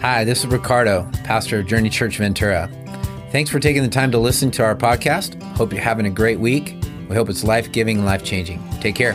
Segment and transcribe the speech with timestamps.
[0.00, 2.70] Hi, this is Ricardo, pastor of Journey Church Ventura.
[3.32, 5.38] Thanks for taking the time to listen to our podcast.
[5.58, 6.74] Hope you're having a great week.
[7.10, 8.66] We hope it's life giving and life changing.
[8.80, 9.14] Take care.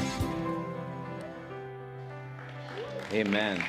[3.11, 3.63] Amen.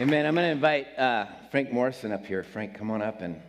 [0.00, 0.26] Amen.
[0.26, 2.44] I'm going to invite uh, Frank Morrison up here.
[2.44, 3.22] Frank, come on up.
[3.22, 3.42] And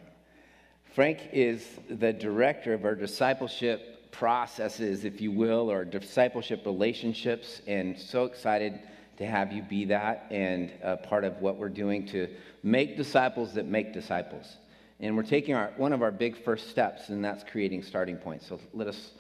[0.96, 8.00] Frank is the director of our discipleship processes, if you will, or discipleship relationships, and
[8.00, 8.80] so excited
[9.18, 10.72] to have you be that and
[11.04, 12.30] part of what we're doing to
[12.64, 14.58] make disciples that make disciples.
[15.00, 18.48] And we're taking our, one of our big first steps, and that's creating starting points.
[18.48, 19.12] So let us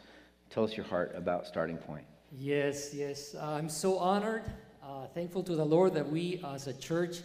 [0.50, 2.06] tell us your heart about starting point.
[2.32, 3.36] Yes, yes.
[3.36, 4.44] Uh, I'm so honored,
[4.84, 7.20] uh, thankful to the Lord that we as a church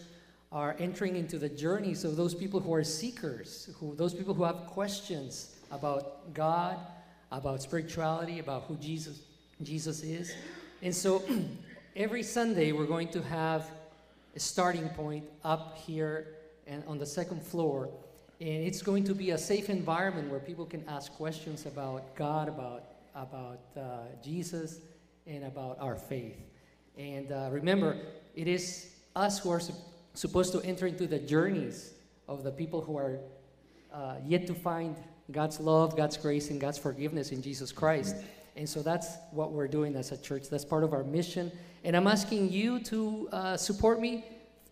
[0.51, 4.43] are entering into the journeys of those people who are seekers, who, those people who
[4.43, 6.77] have questions about God,
[7.31, 9.21] about spirituality, about who Jesus,
[9.63, 10.31] Jesus is.
[10.83, 11.23] And so
[11.95, 13.69] every Sunday, we're going to have
[14.35, 17.89] a starting point up here and on the second floor.
[18.41, 22.47] And it's going to be a safe environment where people can ask questions about God,
[22.47, 22.83] about,
[23.15, 23.81] about uh,
[24.23, 24.79] Jesus,
[25.27, 26.37] and about our faith.
[26.97, 27.97] And uh, remember,
[28.35, 29.73] it is us who are su-
[30.15, 31.93] supposed to enter into the journeys
[32.27, 33.19] of the people who are
[33.93, 34.95] uh, yet to find
[35.31, 38.15] God's love, God's grace, and God's forgiveness in Jesus Christ.
[38.55, 40.49] And so that's what we're doing as a church.
[40.49, 41.51] That's part of our mission.
[41.83, 44.25] And I'm asking you to uh, support me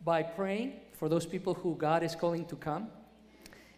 [0.04, 2.90] by praying for those people who God is calling to come.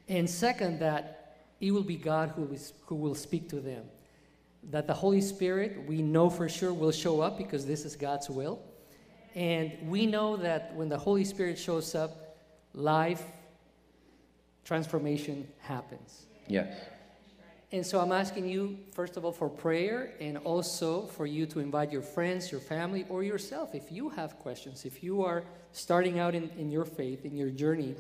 [0.09, 3.85] And second, that it will be God who, is, who will speak to them.
[4.71, 8.29] That the Holy Spirit, we know for sure, will show up because this is God's
[8.29, 8.61] will.
[9.35, 12.37] And we know that when the Holy Spirit shows up,
[12.73, 13.23] life
[14.63, 16.25] transformation happens.
[16.47, 16.75] Yes.
[17.73, 21.59] And so I'm asking you, first of all, for prayer and also for you to
[21.59, 23.73] invite your friends, your family, or yourself.
[23.73, 27.49] If you have questions, if you are starting out in, in your faith, in your
[27.49, 27.95] journey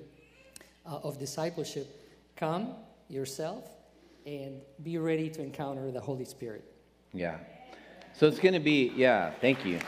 [0.85, 1.87] uh, of discipleship,
[2.35, 2.75] come
[3.09, 3.67] yourself
[4.27, 6.63] and be ready to encounter the Holy Spirit.
[7.11, 7.39] Yeah.
[8.13, 9.79] So it's going to be, yeah, thank you.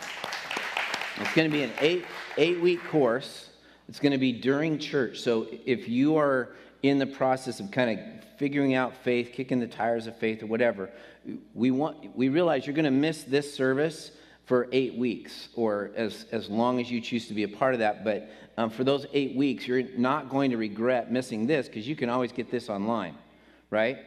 [1.18, 2.06] It's going to be an eight,
[2.38, 3.50] eight week course.
[3.88, 5.20] It's going to be during church.
[5.20, 9.68] So if you are in the process of kind of figuring out faith, kicking the
[9.68, 10.90] tires of faith or whatever,
[11.53, 14.12] we want we realize you're going to miss this service
[14.46, 17.79] for eight weeks or as, as long as you choose to be a part of
[17.79, 18.03] that.
[18.03, 21.96] But um, for those eight weeks, you're not going to regret missing this because you
[21.96, 23.16] can always get this online,
[23.69, 23.97] right?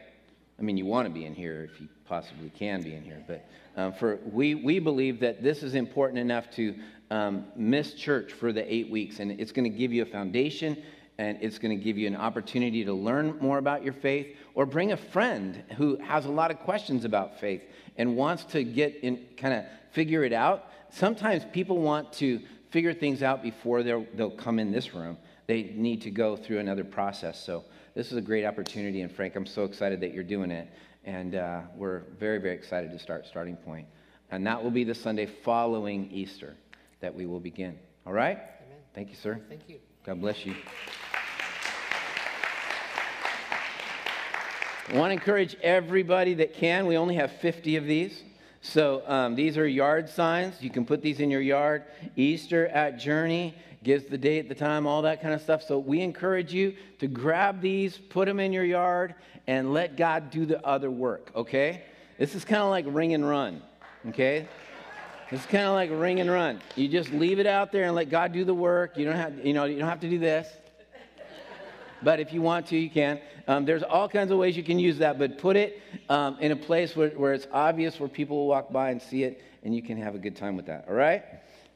[0.57, 3.23] I mean, you want to be in here if you possibly can be in here,
[3.27, 3.45] but
[3.77, 6.75] um, for we we believe that this is important enough to
[7.11, 10.81] um, miss church for the eight weeks, and it's going to give you a foundation
[11.19, 14.65] and it's going to give you an opportunity to learn more about your faith or
[14.65, 17.61] bring a friend who has a lot of questions about faith
[17.97, 20.71] and wants to get in kind of figure it out.
[20.91, 22.39] Sometimes people want to
[22.71, 25.17] figure things out before they'll, they'll come in this room.
[25.45, 27.43] They need to go through another process.
[27.43, 27.65] So
[27.95, 30.69] this is a great opportunity and frank i'm so excited that you're doing it.
[31.03, 33.65] And uh, we're very very excited to start starting point.
[33.65, 33.87] point.
[34.31, 36.55] And that will be the sunday following easter
[37.01, 37.77] that we will begin.
[38.07, 38.37] All right?
[38.37, 38.77] Amen.
[38.93, 39.41] thank you sir.
[39.49, 39.79] Thank you.
[40.05, 40.55] god bless you
[44.89, 46.87] I want to encourage everybody that can.
[46.87, 48.23] We only have 50 of these.
[48.61, 50.63] So um, these are yard signs.
[50.63, 51.83] You can put these in your yard.
[52.15, 55.61] Easter at Journey gives the date, the time, all that kind of stuff.
[55.61, 59.13] So we encourage you to grab these, put them in your yard,
[59.45, 61.83] and let God do the other work, okay?
[62.17, 63.61] This is kind of like ring and run,
[64.07, 64.47] okay?
[65.29, 66.61] It's kind of like ring and run.
[66.75, 68.97] You just leave it out there and let God do the work.
[68.97, 70.47] You don't have, you know, you don't have to do this
[72.03, 73.19] but if you want to, you can.
[73.47, 76.51] Um, there's all kinds of ways you can use that, but put it um, in
[76.51, 79.75] a place where, where it's obvious, where people will walk by and see it, and
[79.75, 81.23] you can have a good time with that, all right?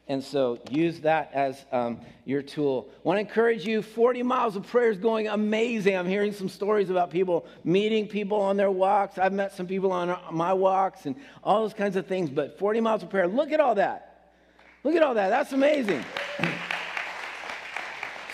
[0.08, 2.90] And so use that as um, your tool.
[3.04, 5.96] want to encourage you 40 miles of prayer is going amazing.
[5.96, 9.18] I'm hearing some stories about people meeting people on their walks.
[9.18, 12.82] I've met some people on my walks and all those kinds of things, but 40
[12.82, 14.32] miles of prayer, look at all that.
[14.84, 15.30] Look at all that.
[15.30, 16.04] That's amazing.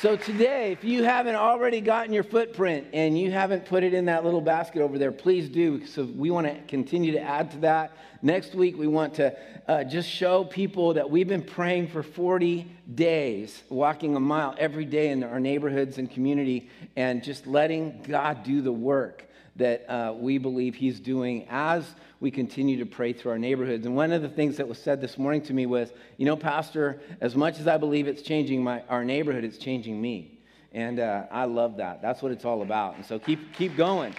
[0.02, 4.06] So today, if you haven't already gotten your footprint and you haven't put it in
[4.06, 5.86] that little basket over there, please do.
[5.86, 7.98] So we want to continue to add to that.
[8.22, 9.38] Next week, we want to
[9.68, 12.66] uh, just show people that we've been praying for 40
[12.96, 18.44] days, walking a mile every day in our neighborhoods and community, and just letting God
[18.44, 19.29] do the work
[19.60, 21.86] that uh, we believe He's doing as
[22.20, 23.86] we continue to pray through our neighborhoods.
[23.86, 26.36] And one of the things that was said this morning to me was, you know,
[26.36, 30.40] Pastor, as much as I believe it's changing my, our neighborhood, it's changing me.
[30.74, 32.02] And uh, I love that.
[32.02, 32.96] That's what it's all about.
[32.96, 34.14] And so keep, keep going.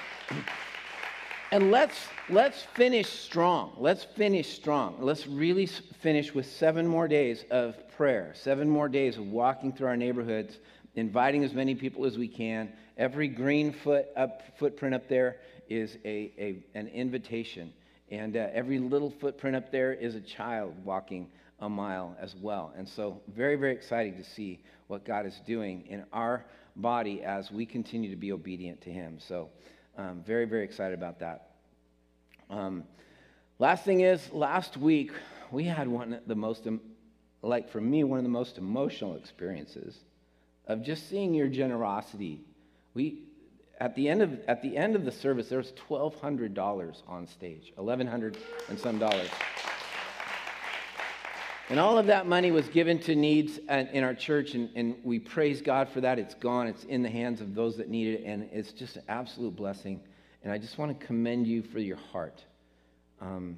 [1.52, 1.96] And let's
[2.28, 3.72] let's finish strong.
[3.76, 4.98] Let's finish strong.
[5.00, 9.88] Let's really finish with seven more days of prayer, seven more days of walking through
[9.88, 10.58] our neighborhoods,
[10.94, 12.72] inviting as many people as we can.
[12.96, 15.36] Every green foot up footprint up there
[15.68, 17.72] is a, a an invitation,
[18.10, 21.28] and uh, every little footprint up there is a child walking
[21.60, 22.72] a mile as well.
[22.76, 26.44] And so, very very exciting to see what God is doing in our
[26.76, 29.18] body as we continue to be obedient to Him.
[29.18, 29.48] So.
[30.00, 31.50] Um, very, very excited about that.
[32.48, 32.84] Um,
[33.58, 35.12] last thing is, last week
[35.50, 36.66] we had one of the most,
[37.42, 39.98] like for me, one of the most emotional experiences
[40.66, 42.40] of just seeing your generosity.
[42.94, 43.22] We,
[43.78, 47.02] at the end of at the end of the service, there was twelve hundred dollars
[47.06, 48.36] on stage, eleven hundred
[48.68, 49.30] and some dollars.
[51.70, 55.20] And all of that money was given to needs in our church, and, and, we
[55.20, 56.18] praise God for that.
[56.18, 59.04] It's gone, it's in the hands of those that need it, and it's just an
[59.08, 60.00] absolute blessing.
[60.42, 62.42] And I just want to commend you for your heart.
[63.20, 63.56] Um,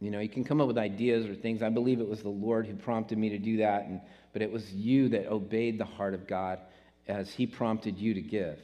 [0.00, 1.62] you know, you can come up with ideas or things.
[1.62, 4.02] I believe it was the Lord who prompted me to do that, and,
[4.34, 6.58] but it was you that obeyed the heart of God
[7.08, 8.58] as He prompted you to give.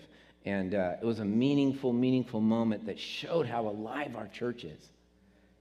[0.45, 4.89] And uh, it was a meaningful, meaningful moment that showed how alive our church is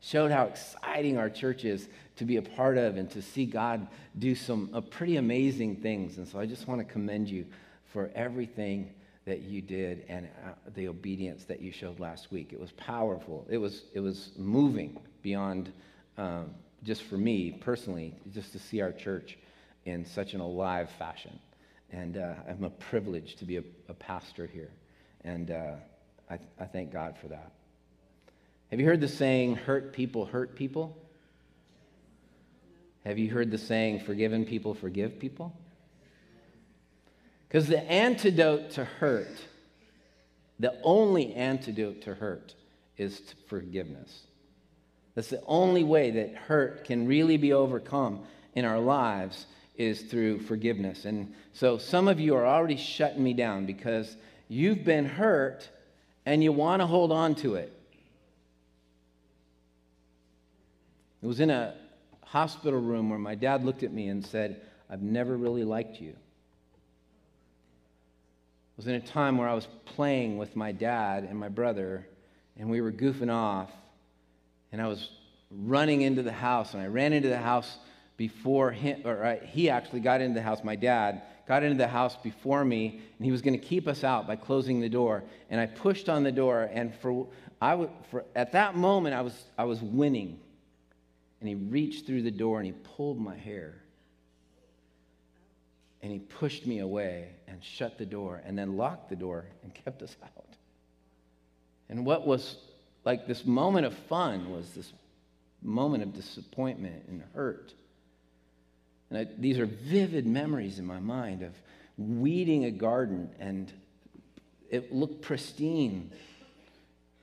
[0.01, 1.87] showed how exciting our church is
[2.17, 3.87] to be a part of and to see God
[4.19, 6.17] do some uh, pretty amazing things.
[6.17, 7.45] And so I just want to commend you
[7.93, 8.89] for everything
[9.25, 12.51] that you did and uh, the obedience that you showed last week.
[12.51, 13.45] It was powerful.
[13.49, 15.71] It was it was moving beyond
[16.17, 19.37] um, just for me personally, just to see our church
[19.85, 21.39] in such an alive fashion.
[21.91, 24.71] And uh, I'm a privilege to be a, a pastor here,
[25.25, 25.73] and uh,
[26.29, 27.51] I, I thank God for that.
[28.69, 30.97] Have you heard the saying, hurt people hurt people?
[33.03, 35.53] Have you heard the saying, forgiven people forgive people?
[37.47, 39.41] Because the antidote to hurt,
[40.59, 42.55] the only antidote to hurt,
[42.97, 44.27] is forgiveness.
[45.15, 48.23] That's the only way that hurt can really be overcome
[48.55, 49.47] in our lives
[49.81, 51.05] is through forgiveness.
[51.05, 54.15] And so some of you are already shutting me down because
[54.47, 55.67] you've been hurt
[56.25, 57.73] and you want to hold on to it.
[61.23, 61.75] It was in a
[62.23, 66.09] hospital room where my dad looked at me and said, I've never really liked you.
[66.09, 66.17] It
[68.77, 72.07] was in a time where I was playing with my dad and my brother,
[72.57, 73.69] and we were goofing off,
[74.71, 75.09] and I was
[75.51, 77.77] running into the house, and I ran into the house
[78.21, 81.87] before him, or uh, he actually got into the house, my dad got into the
[81.87, 85.23] house before me, and he was going to keep us out by closing the door.
[85.49, 87.25] And I pushed on the door, and for,
[87.59, 90.39] I w- for at that moment, I was, I was winning
[91.39, 93.73] and he reached through the door and he pulled my hair.
[96.03, 99.73] And he pushed me away and shut the door and then locked the door and
[99.73, 100.45] kept us out.
[101.89, 102.57] And what was
[103.03, 104.93] like this moment of fun was this
[105.63, 107.73] moment of disappointment and hurt.
[109.11, 111.53] And I, these are vivid memories in my mind of
[111.97, 113.71] weeding a garden and
[114.69, 116.11] it looked pristine.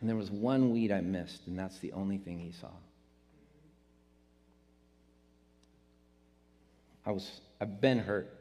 [0.01, 2.69] And there was one weed I missed, and that's the only thing he saw.
[7.05, 8.33] I was, I've been hurt.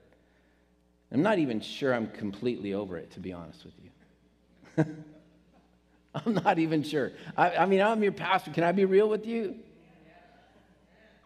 [1.11, 4.85] I'm not even sure I'm completely over it, to be honest with you.
[6.25, 7.13] I'm not even sure.
[7.37, 8.51] I, I, mean, I'm your pastor.
[8.51, 9.55] Can I be real with you?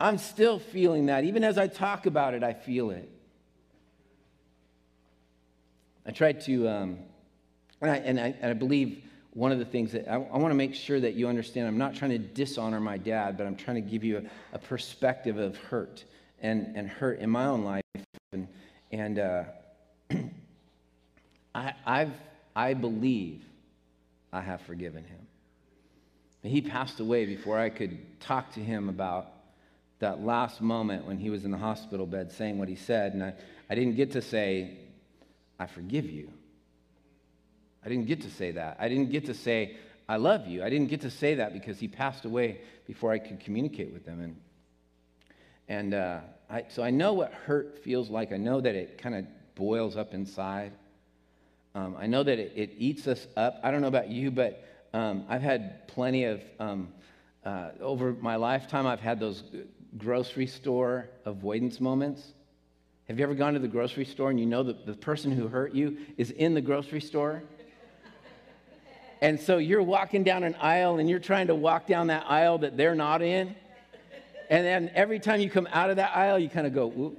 [0.02, 1.26] I'm still feeling that.
[1.26, 3.08] Even as I talk about it, I feel it.
[6.08, 6.98] I tried to, um,
[7.82, 9.04] and, I, and, I, and I believe
[9.34, 11.78] one of the things that I, I want to make sure that you understand I'm
[11.78, 15.38] not trying to dishonor my dad, but I'm trying to give you a, a perspective
[15.38, 16.04] of hurt
[16.42, 17.84] and, and hurt in my own life.
[18.34, 18.48] And,
[18.92, 19.44] and uh,
[21.56, 22.14] I, I've,
[22.56, 23.44] I believe
[24.34, 25.20] I have forgiven him.
[26.42, 29.32] He passed away before I could talk to him about
[30.02, 33.14] that last moment when he was in the hospital bed saying what he said.
[33.14, 33.34] And I,
[33.70, 34.78] I didn't get to say,
[35.60, 36.30] I forgive you.
[37.84, 38.78] I didn't get to say that.
[38.80, 39.78] I didn't get to say,
[40.08, 40.64] I love you.
[40.64, 44.06] I didn't get to say that because he passed away before I could communicate with
[44.06, 44.20] him.
[44.20, 44.36] And
[45.72, 48.34] and uh, I, so I know what hurt feels like.
[48.34, 50.74] I know that it kind of boils up inside.
[51.74, 53.58] Um, I know that it, it, eats us up.
[53.64, 56.90] I don't know about you, but um, I've had plenty of, um,
[57.46, 59.44] uh, over my lifetime, I've had those
[59.98, 62.34] grocery store avoidance moments.
[63.08, 65.48] Have you ever gone to the grocery store and you know that the person who
[65.48, 67.44] hurt you is in the grocery store?
[69.22, 72.60] and so you're walking down an aisle and you're trying to walk down that aisle
[72.60, 73.56] that they're not in.
[74.50, 77.18] And then every time you come out of that aisle, you kind of go, whoop.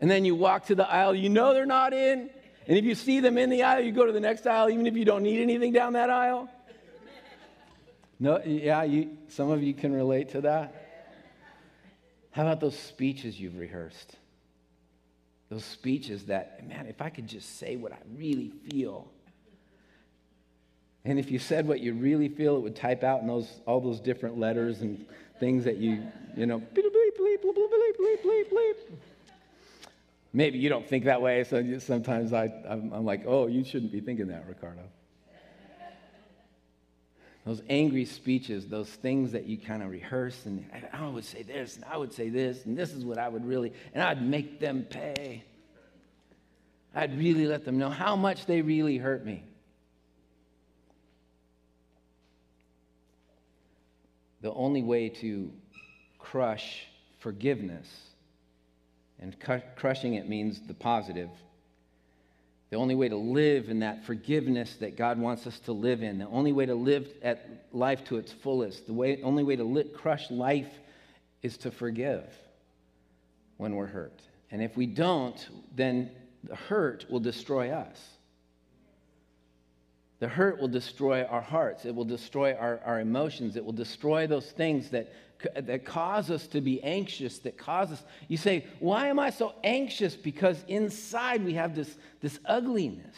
[0.00, 2.30] And then you walk to the aisle you know they're not in,
[2.66, 4.86] And if you see them in the aisle, you go to the next aisle, even
[4.86, 6.48] if you don't need anything down that aisle.
[8.20, 10.74] No, yeah, you, some of you can relate to that.
[12.32, 14.16] How about those speeches you've rehearsed?
[15.50, 19.08] Those speeches that, man, if I could just say what I really feel.
[21.04, 23.80] And if you said what you really feel, it would type out in those all
[23.80, 25.06] those different letters and
[25.40, 26.02] things that you,
[26.36, 28.50] you know, bleep, bleep, bleep, bleep, bleep, bleep, bleep.
[28.50, 28.74] bleep.
[30.32, 33.92] Maybe you don't think that way, so sometimes I, I'm, I'm like, oh, you shouldn't
[33.92, 34.82] be thinking that, Ricardo
[37.48, 41.76] those angry speeches, those things that you kind of rehearse, and I would say this,
[41.76, 44.60] and I would say this, and this is what I would really, and I'd make
[44.60, 45.44] them pay.
[46.94, 49.44] I'd really let them know how much they really hurt me.
[54.42, 55.50] The only way to
[56.18, 56.84] crush
[57.18, 57.88] forgiveness,
[59.18, 59.34] and
[59.74, 61.30] crushing it means the positive
[62.70, 66.18] the only way to live in that forgiveness that God wants us to live in,
[66.18, 69.64] the only way to live at life to its fullest, the way, only way to
[69.64, 70.70] lit, crush life
[71.42, 72.24] is to forgive
[73.56, 74.20] when we're hurt.
[74.50, 76.10] And if we don't, then
[76.44, 77.98] the hurt will destroy us.
[80.20, 81.84] The hurt will destroy our hearts.
[81.84, 83.56] It will destroy our, our emotions.
[83.56, 85.12] It will destroy those things that
[85.54, 88.02] that cause us to be anxious, that cause us.
[88.26, 90.16] You say, Why am I so anxious?
[90.16, 93.16] Because inside we have this, this ugliness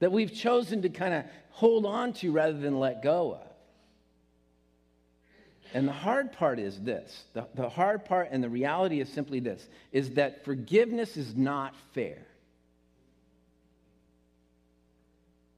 [0.00, 3.52] that we've chosen to kind of hold on to rather than let go of.
[5.74, 9.40] And the hard part is this the, the hard part and the reality is simply
[9.40, 12.26] this is that forgiveness is not fair.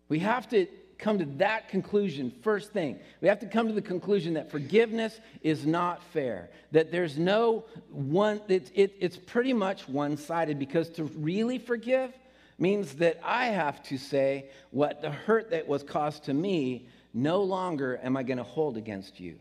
[0.09, 0.67] We have to
[1.05, 2.99] come to that conclusion first thing.
[3.21, 7.67] We have to come to the conclusion that forgiveness is not fair, that there's no
[7.91, 12.11] one, it, it, it's pretty much one sided because to really forgive
[12.59, 17.43] means that I have to say what the hurt that was caused to me, no
[17.43, 19.39] longer am I going to hold against you.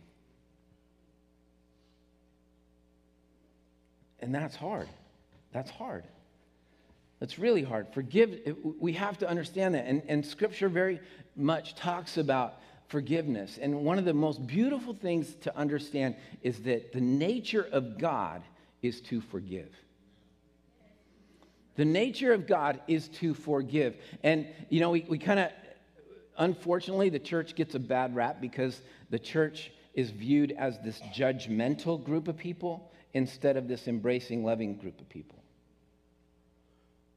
[4.19, 4.89] And that's hard.
[5.53, 6.03] That's hard.
[7.19, 7.87] That's really hard.
[7.93, 9.85] Forgive, we have to understand that.
[9.85, 10.99] And, and scripture very
[11.35, 13.57] much talks about forgiveness.
[13.61, 18.43] And one of the most beautiful things to understand is that the nature of God
[18.81, 19.73] is to forgive.
[21.75, 23.95] The nature of God is to forgive.
[24.21, 25.51] And, you know, we, we kind of,
[26.37, 32.03] unfortunately, the church gets a bad rap because the church is viewed as this judgmental
[32.03, 35.42] group of people instead of this embracing, loving group of people.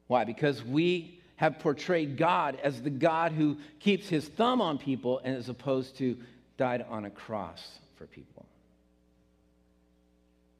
[0.07, 0.23] Why?
[0.23, 5.35] Because we have portrayed God as the God who keeps his thumb on people and
[5.35, 6.17] as opposed to
[6.57, 8.45] died on a cross for people.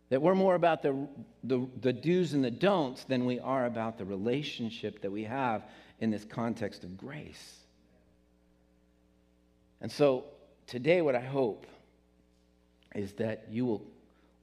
[0.10, 1.08] That we're more about the,
[1.44, 5.64] the, the do's and the don'ts than we are about the relationship that we have
[6.00, 7.56] in this context of grace.
[9.82, 10.26] And so
[10.66, 11.68] today, what I hope
[12.96, 13.84] is that you will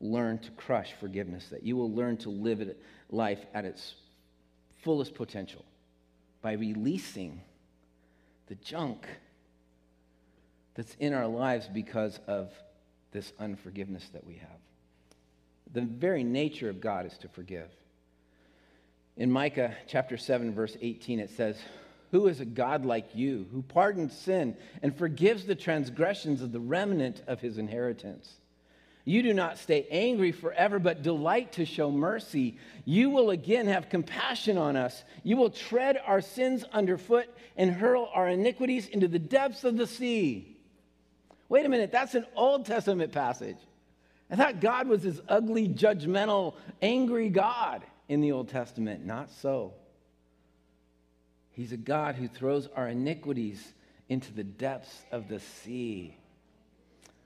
[0.00, 2.74] learn to crush forgiveness, that you will learn to live
[3.10, 3.94] life at its
[4.84, 5.64] fullest potential
[6.42, 7.40] by releasing
[8.46, 9.06] the junk
[10.74, 12.52] that's in our lives because of
[13.12, 14.50] this unforgiveness that we have.
[15.72, 17.70] The very nature of God is to forgive.
[19.16, 21.56] In Micah chapter 7, verse 18, it says,
[22.10, 26.60] Who is a God like you, who pardons sin and forgives the transgressions of the
[26.60, 28.30] remnant of his inheritance?
[29.04, 32.56] You do not stay angry forever, but delight to show mercy.
[32.86, 35.04] You will again have compassion on us.
[35.22, 39.86] You will tread our sins underfoot and hurl our iniquities into the depths of the
[39.86, 40.56] sea.
[41.50, 43.58] Wait a minute, that's an Old Testament passage.
[44.30, 49.04] I thought God was this ugly, judgmental, angry God in the Old Testament.
[49.04, 49.74] Not so.
[51.50, 53.74] He's a God who throws our iniquities
[54.08, 56.16] into the depths of the sea.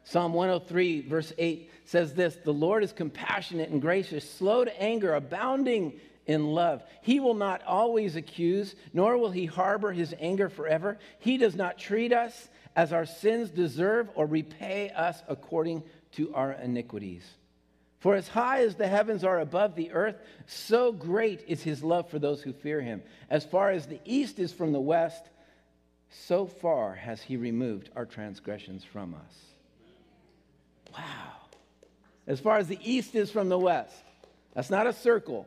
[0.08, 5.12] Psalm 103, verse 8 says this The Lord is compassionate and gracious, slow to anger,
[5.12, 6.82] abounding in love.
[7.02, 10.96] He will not always accuse, nor will he harbor his anger forever.
[11.18, 16.52] He does not treat us as our sins deserve or repay us according to our
[16.52, 17.24] iniquities.
[17.98, 22.08] For as high as the heavens are above the earth, so great is his love
[22.08, 23.02] for those who fear him.
[23.28, 25.28] As far as the east is from the west,
[26.08, 29.57] so far has he removed our transgressions from us.
[30.92, 31.32] Wow.
[32.26, 33.94] As far as the east is from the west,
[34.54, 35.46] that's not a circle,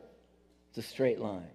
[0.70, 1.46] it's a straight line.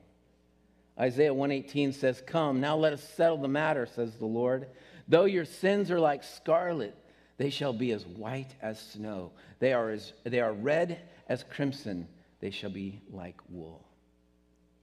[1.00, 4.68] Isaiah 118 says, Come, now let us settle the matter, says the Lord.
[5.08, 6.96] Though your sins are like scarlet,
[7.38, 9.32] they shall be as white as snow.
[9.60, 12.08] They are, as, they are red as crimson.
[12.40, 13.86] They shall be like wool.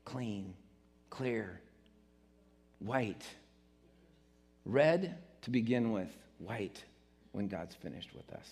[0.05, 0.55] Clean,
[1.11, 1.61] clear,
[2.79, 3.25] white.
[4.65, 6.09] Red to begin with,
[6.39, 6.83] white
[7.33, 8.49] when God's finished with us.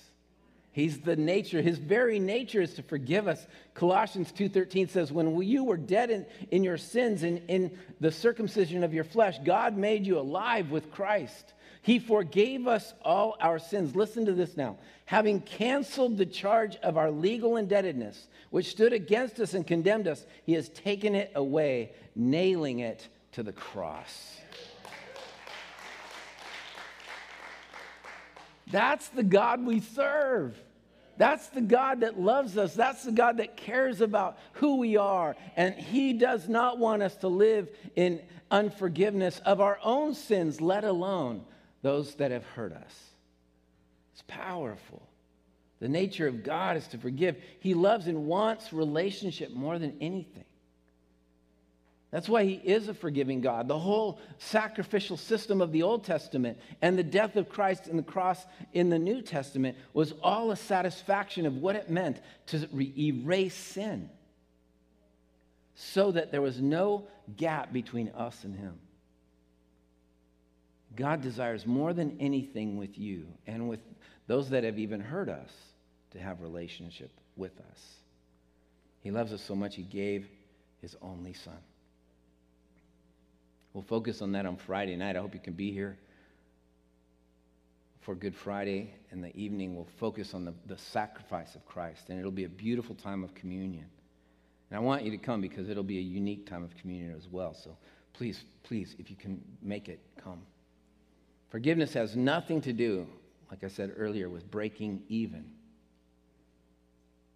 [0.72, 3.46] He's the nature, his very nature is to forgive us.
[3.74, 8.82] Colossians 2:13 says, When you were dead in, in your sins and in the circumcision
[8.82, 11.52] of your flesh, God made you alive with Christ.
[11.82, 13.94] He forgave us all our sins.
[13.94, 14.78] Listen to this now.
[15.04, 20.24] Having canceled the charge of our legal indebtedness, which stood against us and condemned us,
[20.46, 24.38] he has taken it away, nailing it to the cross.
[28.72, 30.56] That's the God we serve.
[31.18, 32.74] That's the God that loves us.
[32.74, 35.36] That's the God that cares about who we are.
[35.56, 40.84] And He does not want us to live in unforgiveness of our own sins, let
[40.84, 41.44] alone
[41.82, 43.10] those that have hurt us.
[44.14, 45.02] It's powerful.
[45.80, 47.36] The nature of God is to forgive.
[47.60, 50.44] He loves and wants relationship more than anything.
[52.12, 53.68] That's why he is a forgiving God.
[53.68, 58.02] The whole sacrificial system of the Old Testament and the death of Christ in the
[58.02, 62.92] cross in the New Testament was all a satisfaction of what it meant to re-
[62.98, 64.10] erase sin
[65.74, 67.06] so that there was no
[67.38, 68.78] gap between us and him.
[70.94, 73.80] God desires more than anything with you and with
[74.26, 75.50] those that have even heard us
[76.10, 77.94] to have relationship with us.
[79.00, 80.28] He loves us so much he gave
[80.82, 81.56] his only son.
[83.72, 85.16] We'll focus on that on Friday night.
[85.16, 85.96] I hope you can be here
[88.02, 88.94] for Good Friday.
[89.10, 92.48] In the evening, we'll focus on the, the sacrifice of Christ, and it'll be a
[92.48, 93.86] beautiful time of communion.
[94.70, 97.28] And I want you to come because it'll be a unique time of communion as
[97.28, 97.54] well.
[97.54, 97.76] So
[98.12, 100.42] please, please, if you can make it, come.
[101.50, 103.06] Forgiveness has nothing to do,
[103.50, 105.44] like I said earlier, with breaking even.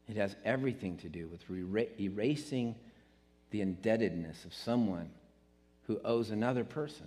[0.08, 1.42] It has everything to do with
[2.00, 2.76] erasing
[3.50, 5.10] the indebtedness of someone
[5.86, 7.06] who owes another person.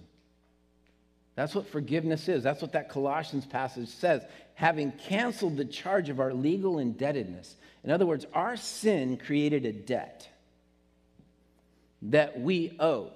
[1.35, 2.43] That's what forgiveness is.
[2.43, 4.23] That's what that Colossians passage says.
[4.55, 7.55] Having canceled the charge of our legal indebtedness.
[7.83, 10.27] In other words, our sin created a debt
[12.01, 13.11] that we owe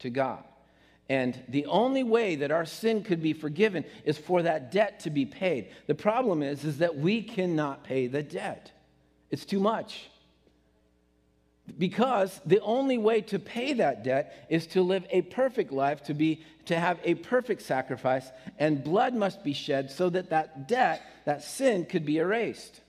[0.00, 0.42] to God.
[1.08, 5.10] And the only way that our sin could be forgiven is for that debt to
[5.10, 5.68] be paid.
[5.86, 8.72] The problem is, is that we cannot pay the debt.
[9.30, 10.10] It's too much.
[11.76, 16.14] Because the only way to pay that debt is to live a perfect life, to,
[16.14, 21.02] be, to have a perfect sacrifice, and blood must be shed so that that debt,
[21.24, 22.80] that sin, could be erased.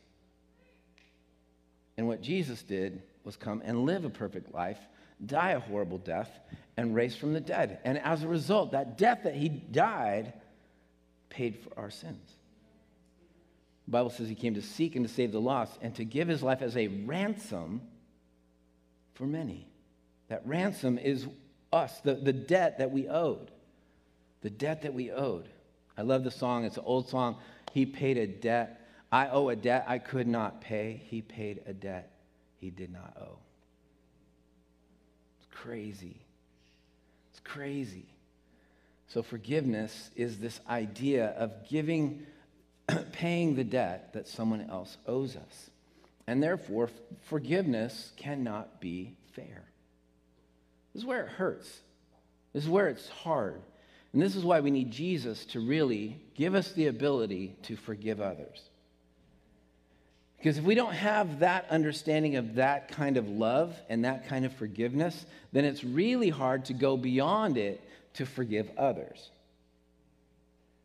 [1.98, 4.80] And what Jesus did was come and live a perfect life,
[5.26, 6.30] die a horrible death,
[6.78, 7.80] and raise from the dead.
[7.84, 10.34] And as a result, that death that he died
[11.30, 12.32] paid for our sins.
[13.86, 16.28] The Bible says he came to seek and to save the lost and to give
[16.28, 17.82] his life as a ransom
[19.20, 19.68] for many.
[20.30, 21.28] That ransom is
[21.74, 23.52] us, the, the debt that we owed.
[24.42, 25.50] The debt that we owed.
[25.98, 26.64] I love the song.
[26.64, 27.36] It's an old song.
[27.74, 28.88] He paid a debt.
[29.12, 31.02] I owe a debt I could not pay.
[31.08, 32.14] He paid a debt
[32.60, 33.40] he did not owe.
[35.38, 36.22] It's crazy.
[37.32, 38.06] It's crazy.
[39.08, 42.26] So, forgiveness is this idea of giving,
[43.12, 45.70] paying the debt that someone else owes us.
[46.30, 49.64] And therefore, forgiveness cannot be fair.
[50.94, 51.80] This is where it hurts.
[52.54, 53.60] This is where it's hard.
[54.14, 58.22] And this is why we need Jesus to really give us the ability to forgive
[58.22, 58.62] others.
[60.38, 64.46] Because if we don't have that understanding of that kind of love and that kind
[64.46, 67.82] of forgiveness, then it's really hard to go beyond it
[68.14, 69.32] to forgive others.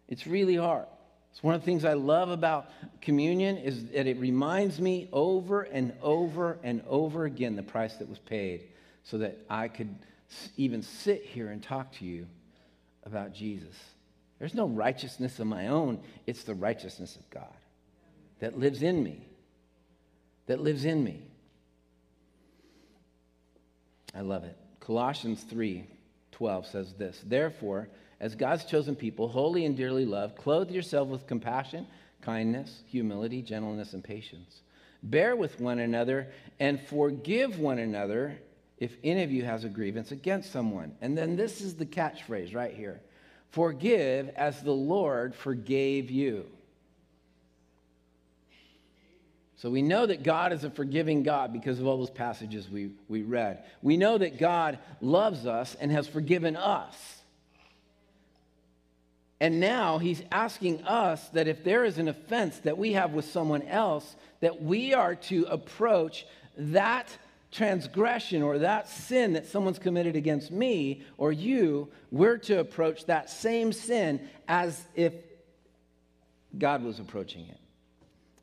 [0.08, 0.86] It's really hard.
[1.34, 2.70] It's one of the things I love about
[3.00, 8.08] communion is that it reminds me over and over and over again the price that
[8.08, 8.68] was paid
[9.02, 9.92] so that I could
[10.56, 12.28] even sit here and talk to you
[13.02, 13.74] about Jesus.
[14.38, 17.52] There's no righteousness of my own, it's the righteousness of God
[18.38, 19.26] that lives in me.
[20.46, 21.20] That lives in me.
[24.14, 24.56] I love it.
[24.78, 25.84] Colossians 3
[26.30, 27.88] 12 says this Therefore,
[28.20, 31.86] as God's chosen people, holy and dearly loved, clothe yourself with compassion,
[32.20, 34.62] kindness, humility, gentleness, and patience.
[35.02, 38.38] Bear with one another and forgive one another
[38.78, 40.94] if any of you has a grievance against someone.
[41.00, 43.00] And then this is the catchphrase right here
[43.50, 46.46] Forgive as the Lord forgave you.
[49.56, 52.90] So we know that God is a forgiving God because of all those passages we,
[53.08, 53.64] we read.
[53.80, 56.94] We know that God loves us and has forgiven us.
[59.40, 63.24] And now he's asking us that if there is an offense that we have with
[63.26, 67.08] someone else, that we are to approach that
[67.50, 73.30] transgression or that sin that someone's committed against me or you, we're to approach that
[73.30, 75.12] same sin as if
[76.56, 77.58] God was approaching it.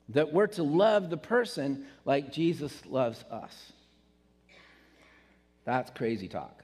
[0.09, 3.71] That we're to love the person like Jesus loves us.
[5.63, 6.63] That's crazy talk.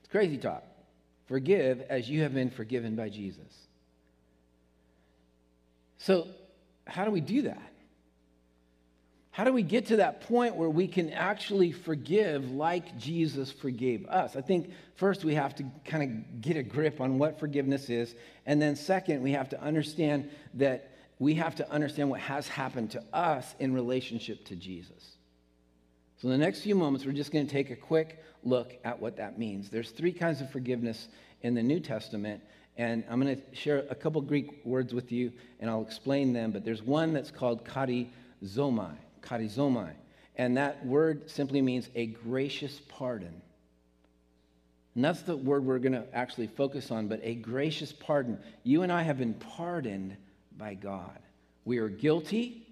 [0.00, 0.67] It's crazy talk.
[1.28, 3.66] Forgive as you have been forgiven by Jesus.
[5.98, 6.26] So,
[6.86, 7.72] how do we do that?
[9.30, 14.06] How do we get to that point where we can actually forgive like Jesus forgave
[14.06, 14.34] us?
[14.34, 18.14] I think first we have to kind of get a grip on what forgiveness is.
[18.46, 22.92] And then, second, we have to understand that we have to understand what has happened
[22.92, 25.17] to us in relationship to Jesus.
[26.20, 29.00] So, in the next few moments, we're just going to take a quick look at
[29.00, 29.70] what that means.
[29.70, 31.08] There's three kinds of forgiveness
[31.42, 32.42] in the New Testament,
[32.76, 36.50] and I'm going to share a couple Greek words with you, and I'll explain them.
[36.50, 39.92] But there's one that's called charizomai charizomai.
[40.36, 43.42] And that word simply means a gracious pardon.
[44.94, 48.38] And that's the word we're going to actually focus on, but a gracious pardon.
[48.64, 50.16] You and I have been pardoned
[50.56, 51.18] by God.
[51.64, 52.67] We are guilty.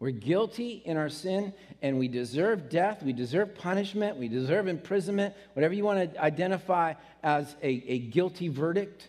[0.00, 3.02] We're guilty in our sin, and we deserve death.
[3.02, 4.16] We deserve punishment.
[4.16, 9.08] We deserve imprisonment, whatever you want to identify as a, a guilty verdict.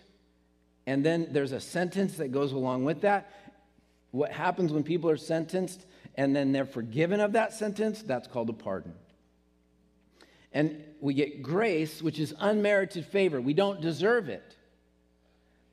[0.87, 3.31] And then there's a sentence that goes along with that.
[4.11, 8.49] What happens when people are sentenced and then they're forgiven of that sentence, that's called
[8.49, 8.93] a pardon.
[10.51, 13.39] And we get grace, which is unmerited favor.
[13.39, 14.55] We don't deserve it.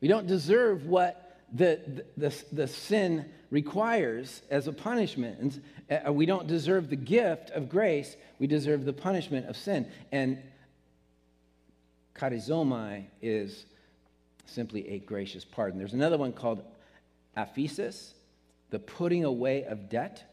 [0.01, 5.61] We don't deserve what the, the, the, the sin requires as a punishment.
[5.89, 9.87] And uh, we don't deserve the gift of grace, we deserve the punishment of sin.
[10.13, 10.39] And
[12.17, 13.67] charizomai is
[14.47, 15.79] simply a gracious pardon.
[15.79, 16.63] There's another one called
[17.37, 18.13] aphesis,
[18.71, 20.25] the putting away of debt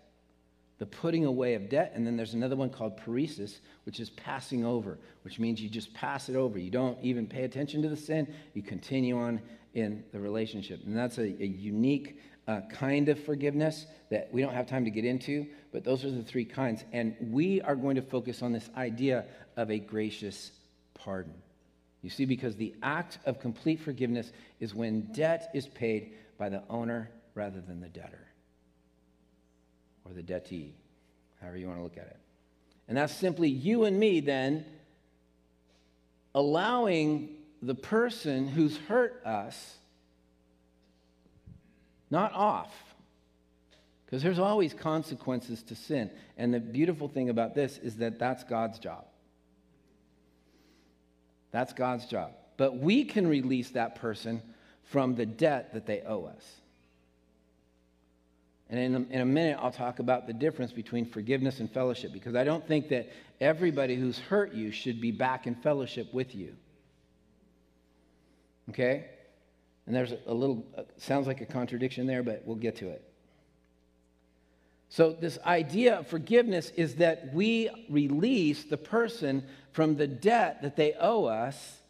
[0.84, 1.94] the putting away of debt.
[1.96, 5.94] And then there's another one called paresis, which is passing over, which means you just
[5.94, 6.60] pass it over.
[6.60, 9.40] You don't even pay attention to the sin, you continue on
[9.74, 10.82] in the relationship.
[10.86, 14.92] And that's a, a unique uh, kind of forgiveness that we don't have time to
[14.92, 16.84] get into, but those are the three kinds.
[16.92, 19.26] And we are going to focus on this idea
[19.56, 20.52] of a gracious
[20.94, 21.34] pardon.
[22.02, 26.64] You see, because the act of complete forgiveness is when debt is paid by the
[26.70, 28.28] owner rather than the debtor
[30.06, 30.76] or the debtee,
[31.40, 32.18] however you want to look at it.
[32.90, 34.66] And that's simply you and me then
[36.36, 37.30] allowing
[37.62, 39.78] the person who's hurt us
[42.14, 42.72] not off.
[44.06, 46.12] Because there's always consequences to sin.
[46.38, 49.06] And the beautiful thing about this is that that's God's job.
[51.52, 52.32] That's God's job.
[52.56, 54.42] But we can release that person
[54.84, 56.46] from the debt that they owe us.
[58.70, 62.14] And in a, in a minute, I'll talk about the difference between forgiveness and fellowship
[62.14, 63.10] because I don't think that
[63.42, 66.56] everybody who's hurt you should be back in fellowship with you.
[68.70, 69.06] Okay?
[69.86, 73.04] And there's a little, uh, sounds like a contradiction there, but we'll get to it.
[74.90, 80.76] So, this idea of forgiveness is that we release the person from the debt that
[80.76, 81.82] they owe us,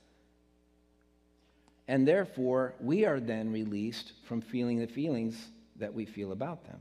[1.88, 6.80] and therefore we are then released from feeling the feelings that we feel about them.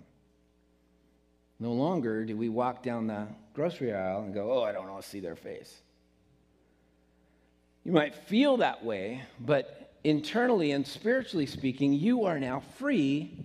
[1.58, 5.02] No longer do we walk down the grocery aisle and go, oh, I don't want
[5.02, 5.82] to see their face.
[7.84, 13.44] You might feel that way, but internally and spiritually speaking, you are now free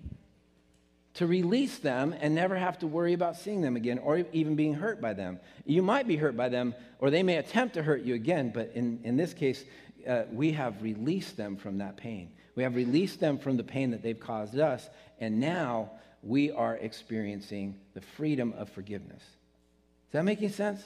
[1.15, 4.75] to release them and never have to worry about seeing them again or even being
[4.75, 5.39] hurt by them.
[5.65, 8.71] You might be hurt by them, or they may attempt to hurt you again, but
[8.75, 9.63] in, in this case,
[10.07, 12.31] uh, we have released them from that pain.
[12.55, 14.89] We have released them from the pain that they've caused us,
[15.19, 15.91] and now
[16.21, 19.21] we are experiencing the freedom of forgiveness.
[19.21, 20.83] Is that making sense?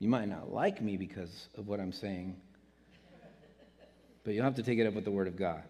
[0.00, 2.34] You might not like me because of what I'm saying,
[4.24, 5.62] but you'll have to take it up with the Word of God.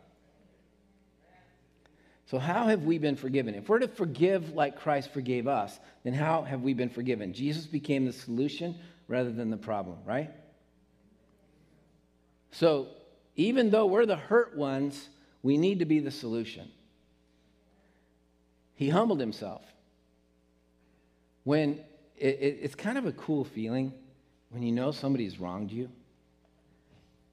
[2.27, 3.57] So, how have we been forgiven?
[3.57, 7.33] If we're to forgive like Christ forgave us, then how have we been forgiven?
[7.33, 8.77] Jesus became the solution
[9.09, 10.31] rather than the problem, right?
[12.53, 12.87] So,
[13.35, 15.09] even though we're the hurt ones,
[15.43, 16.71] we need to be the solution.
[18.77, 19.65] He humbled himself.
[21.43, 21.81] When
[22.17, 23.93] it, it, it's kind of a cool feeling
[24.51, 25.89] when you know somebody's wronged you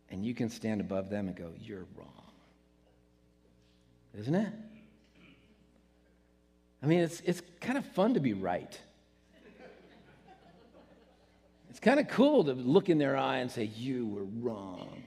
[0.09, 2.07] and you can stand above them and go, You're wrong.
[4.17, 4.53] Isn't it?
[6.81, 8.79] I mean, it's, it's kind of fun to be right.
[11.69, 15.03] It's kind of cool to look in their eye and say, You were wrong.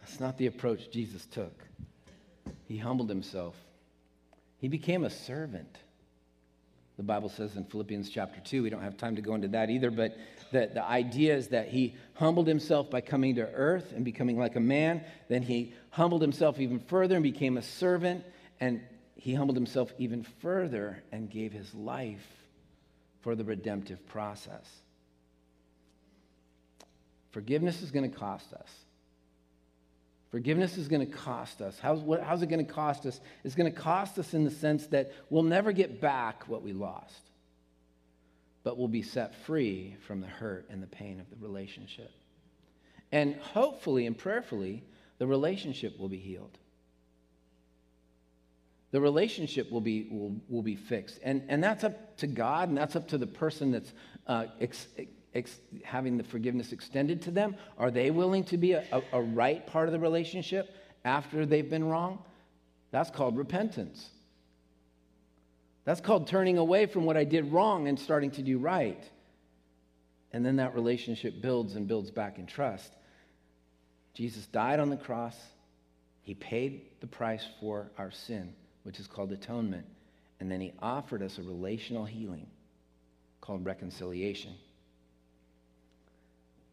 [0.00, 1.52] That's not the approach Jesus took.
[2.68, 3.54] He humbled himself,
[4.58, 5.78] he became a servant.
[6.96, 9.68] The Bible says in Philippians chapter 2, we don't have time to go into that
[9.68, 10.16] either, but
[10.50, 14.56] the, the idea is that he humbled himself by coming to earth and becoming like
[14.56, 15.04] a man.
[15.28, 18.24] Then he humbled himself even further and became a servant.
[18.60, 18.80] And
[19.14, 22.26] he humbled himself even further and gave his life
[23.20, 24.64] for the redemptive process.
[27.32, 28.85] Forgiveness is going to cost us.
[30.36, 31.78] Forgiveness is going to cost us.
[31.80, 33.22] How's, what, how's it going to cost us?
[33.42, 36.74] It's going to cost us in the sense that we'll never get back what we
[36.74, 37.22] lost,
[38.62, 42.10] but we'll be set free from the hurt and the pain of the relationship.
[43.10, 44.84] And hopefully and prayerfully,
[45.16, 46.58] the relationship will be healed.
[48.90, 51.18] The relationship will be, will, will be fixed.
[51.22, 53.94] And, and that's up to God, and that's up to the person that's
[54.26, 54.86] uh, ex,
[55.36, 57.56] ex, having the forgiveness extended to them?
[57.78, 61.68] Are they willing to be a, a, a right part of the relationship after they've
[61.68, 62.18] been wrong?
[62.90, 64.08] That's called repentance.
[65.84, 69.02] That's called turning away from what I did wrong and starting to do right.
[70.32, 72.92] And then that relationship builds and builds back in trust.
[74.14, 75.36] Jesus died on the cross.
[76.22, 79.86] He paid the price for our sin, which is called atonement.
[80.40, 82.48] And then he offered us a relational healing
[83.40, 84.54] called reconciliation.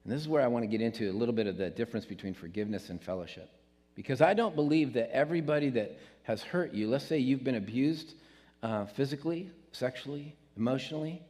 [0.04, 2.06] And this is where I want to get into a little bit of the difference
[2.06, 3.50] between forgiveness and fellowship.
[3.96, 8.16] Because I don't believe that everybody that has hurt you, let's say you've been abused
[8.62, 11.22] uh, physically, sexually, emotionally,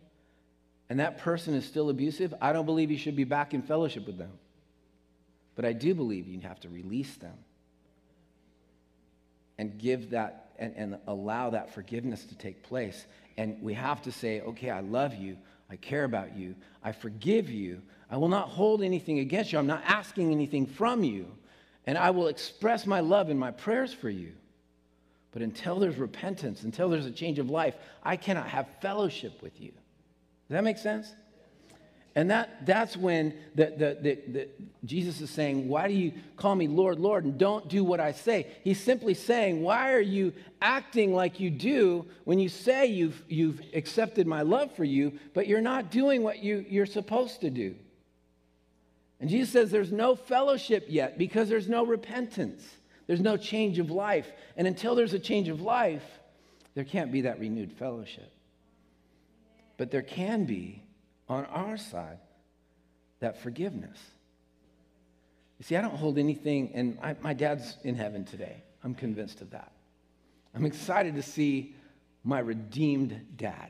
[0.90, 4.06] and that person is still abusive, I don't believe you should be back in fellowship
[4.06, 4.32] with them.
[5.56, 7.38] But I do believe you have to release them
[9.58, 13.06] and give that and, and allow that forgiveness to take place.
[13.38, 15.38] And we have to say, okay, I love you.
[15.70, 16.56] I care about you.
[16.84, 17.82] I forgive you.
[18.14, 19.58] I will not hold anything against you.
[19.58, 21.26] I'm not asking anything from you.
[21.88, 24.34] And I will express my love in my prayers for you.
[25.32, 27.74] But until there's repentance, until there's a change of life,
[28.04, 29.72] I cannot have fellowship with you.
[29.72, 31.12] Does that make sense?
[32.14, 34.48] And that, that's when the, the, the, the,
[34.86, 38.12] Jesus is saying, Why do you call me Lord, Lord, and don't do what I
[38.12, 38.46] say?
[38.64, 43.60] He's simply saying, Why are you acting like you do when you say you've, you've
[43.74, 47.74] accepted my love for you, but you're not doing what you, you're supposed to do?
[49.24, 52.62] And Jesus says there's no fellowship yet because there's no repentance,
[53.08, 54.30] there's no change of life.
[54.58, 56.04] And until there's a change of life,
[56.76, 58.30] there can't be that renewed fellowship.
[59.78, 60.84] But there can be
[61.30, 62.18] on our side
[63.22, 63.98] that forgiveness.
[65.58, 68.62] You see, I don't hold anything, and I, my dad's in heaven today.
[68.84, 69.72] I'm convinced of that.
[70.54, 71.78] I'm excited to see
[72.26, 73.70] my redeemed dad.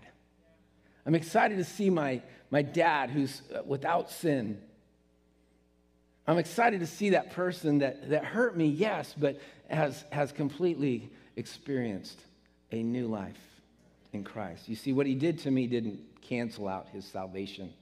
[1.06, 4.60] I'm excited to see my, my dad who's uh, without sin.
[6.26, 11.10] I'm excited to see that person that, that hurt me, yes, but has, has completely
[11.36, 12.20] experienced
[12.72, 13.38] a new life
[14.14, 14.70] in Christ.
[14.70, 17.74] You see, what he did to me didn't cancel out his salvation,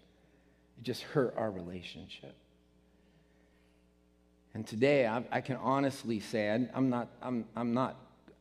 [0.78, 2.36] it just hurt our relationship.
[4.54, 7.96] And today, I, I can honestly say I, I'm not, I'm, I'm, not,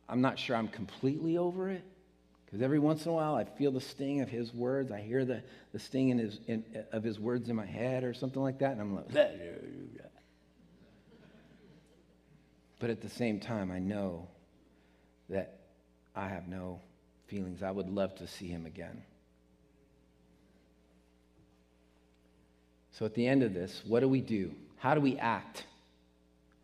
[0.09, 1.83] I'm not sure I'm completely over it.
[2.51, 4.91] Because every once in a while, I feel the sting of his words.
[4.91, 8.13] I hear the, the sting in his, in, of his words in my head or
[8.13, 8.73] something like that.
[8.73, 9.07] And I'm like,
[12.79, 14.27] but at the same time, I know
[15.29, 15.59] that
[16.13, 16.81] I have no
[17.27, 17.63] feelings.
[17.63, 19.01] I would love to see him again.
[22.91, 24.51] So at the end of this, what do we do?
[24.77, 25.63] How do we act?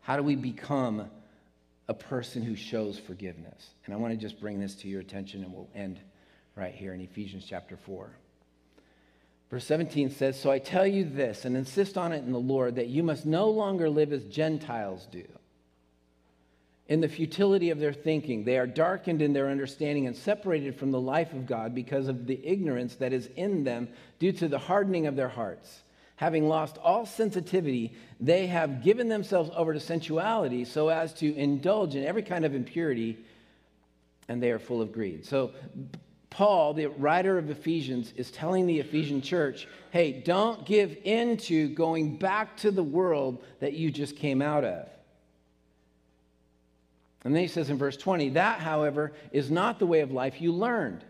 [0.00, 1.08] How do we become
[1.88, 3.70] a person who shows forgiveness?
[3.84, 5.98] And I want to just bring this to your attention and we'll end
[6.54, 8.10] right here in Ephesians chapter 4.
[9.50, 12.76] Verse 17 says, So I tell you this and insist on it in the Lord
[12.76, 15.24] that you must no longer live as Gentiles do
[16.88, 18.44] in the futility of their thinking.
[18.44, 22.26] They are darkened in their understanding and separated from the life of God because of
[22.26, 25.82] the ignorance that is in them due to the hardening of their hearts.
[26.18, 31.94] Having lost all sensitivity, they have given themselves over to sensuality so as to indulge
[31.94, 33.16] in every kind of impurity,
[34.28, 35.24] and they are full of greed.
[35.24, 35.52] So,
[36.28, 41.68] Paul, the writer of Ephesians, is telling the Ephesian church hey, don't give in to
[41.68, 44.88] going back to the world that you just came out of.
[47.22, 50.40] And then he says in verse 20, that, however, is not the way of life
[50.40, 51.04] you learned.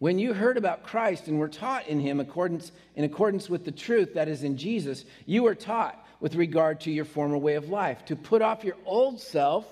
[0.00, 3.70] When you heard about Christ and were taught in him accordance, in accordance with the
[3.70, 7.68] truth that is in Jesus, you were taught with regard to your former way of
[7.68, 9.66] life to put off your old self,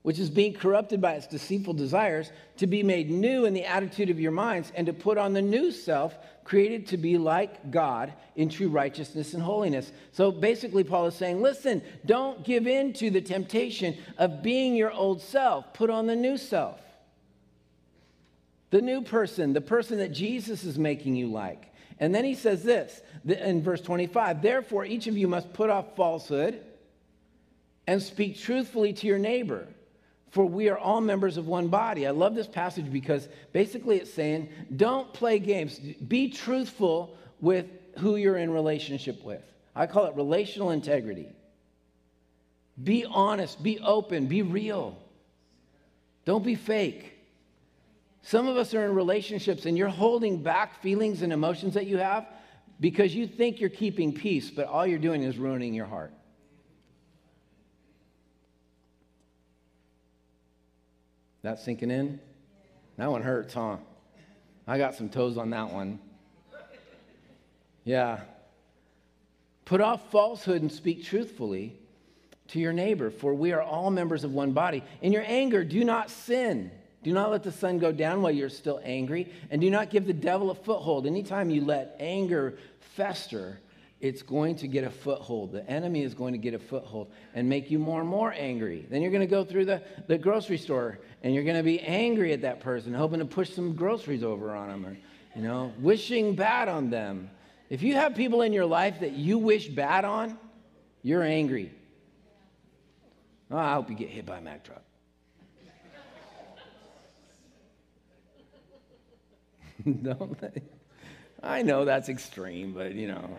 [0.00, 4.08] which is being corrupted by its deceitful desires, to be made new in the attitude
[4.08, 8.10] of your minds, and to put on the new self, created to be like God
[8.36, 9.92] in true righteousness and holiness.
[10.12, 14.92] So basically, Paul is saying, listen, don't give in to the temptation of being your
[14.92, 15.74] old self.
[15.74, 16.80] Put on the new self.
[18.74, 21.72] The new person, the person that Jesus is making you like.
[22.00, 25.94] And then he says this in verse 25 Therefore, each of you must put off
[25.94, 26.60] falsehood
[27.86, 29.68] and speak truthfully to your neighbor
[30.30, 32.04] for we are all members of one body.
[32.04, 35.78] I love this passage because basically it's saying, don't play games.
[35.78, 37.66] Be truthful with
[38.00, 39.44] who you're in relationship with.
[39.76, 41.28] I call it relational integrity.
[42.82, 44.98] Be honest, be open, be real.
[46.24, 47.13] Don't be fake.
[48.26, 51.98] Some of us are in relationships and you're holding back feelings and emotions that you
[51.98, 52.26] have
[52.80, 56.10] because you think you're keeping peace, but all you're doing is ruining your heart.
[61.42, 62.18] That sinking in?
[62.96, 63.76] That one hurts, huh?
[64.66, 65.98] I got some toes on that one.
[67.84, 68.20] Yeah.
[69.66, 71.76] Put off falsehood and speak truthfully
[72.48, 74.82] to your neighbor, for we are all members of one body.
[75.02, 76.70] In your anger, do not sin.
[77.04, 80.06] Do not let the sun go down while you're still angry, and do not give
[80.06, 81.06] the devil a foothold.
[81.06, 83.60] Anytime you let anger fester,
[84.00, 85.52] it's going to get a foothold.
[85.52, 88.86] The enemy is going to get a foothold and make you more and more angry.
[88.90, 91.80] Then you're going to go through the, the grocery store and you're going to be
[91.80, 94.98] angry at that person, hoping to push some groceries over on them or,
[95.34, 97.30] you know, wishing bad on them.
[97.70, 100.38] If you have people in your life that you wish bad on,
[101.02, 101.72] you're angry.
[103.50, 104.82] Oh, I hope you get hit by a Mack truck.
[110.02, 110.62] Don't they?
[111.42, 113.38] I know that's extreme, but you know.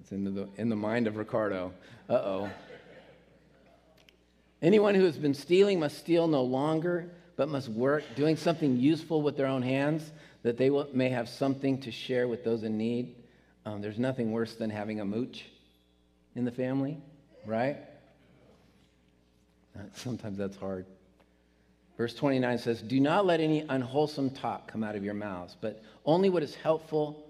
[0.00, 1.72] It's in the, in the mind of Ricardo.
[2.08, 2.50] Uh oh.
[4.60, 9.22] Anyone who has been stealing must steal no longer, but must work, doing something useful
[9.22, 10.10] with their own hands,
[10.42, 13.14] that they will, may have something to share with those in need.
[13.64, 15.44] Um, there's nothing worse than having a mooch
[16.34, 16.98] in the family,
[17.46, 17.78] right?
[19.94, 20.86] Sometimes that's hard.
[21.96, 25.82] Verse 29 says, Do not let any unwholesome talk come out of your mouths, but
[26.04, 27.24] only what is helpful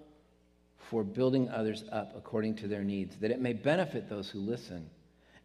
[0.89, 4.89] for building others up according to their needs, that it may benefit those who listen.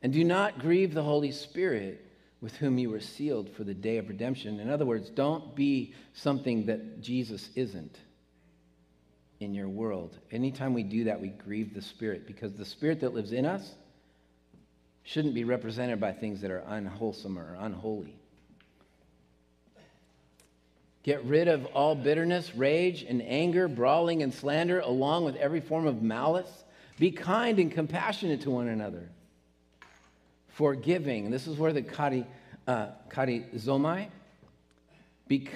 [0.03, 2.07] And do not grieve the Holy Spirit
[2.41, 4.61] with whom you were sealed for the day of redemption.
[4.61, 7.99] In other words, don't be something that Jesus isn't
[9.41, 10.17] in your world.
[10.31, 13.75] Anytime we do that, we grieve the Spirit because the Spirit that lives in us
[15.03, 18.20] shouldn't be represented by things that are unwholesome or unholy.
[21.03, 25.87] Get rid of all bitterness, rage, and anger, brawling and slander, along with every form
[25.87, 26.65] of malice.
[26.99, 29.09] Be kind and compassionate to one another.
[30.49, 31.31] Forgiving.
[31.31, 32.27] This is where the kari,
[32.67, 34.09] uh, kari zomai.
[35.27, 35.49] Be,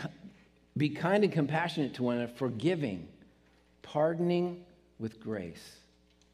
[0.77, 3.07] be kind and compassionate to one another, forgiving,
[3.83, 4.65] pardoning
[4.99, 5.77] with grace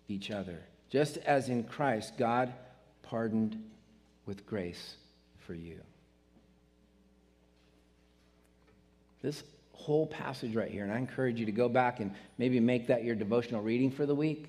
[0.09, 0.61] each other.
[0.89, 2.53] Just as in Christ, God
[3.03, 3.61] pardoned
[4.27, 4.95] with grace
[5.39, 5.81] for you.
[9.23, 12.89] This whole passage right here, and I encourage you to go back and maybe make
[12.89, 14.49] that your devotional reading for the week.